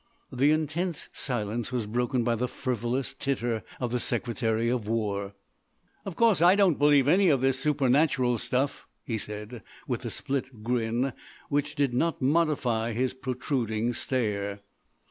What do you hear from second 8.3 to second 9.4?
stuff," he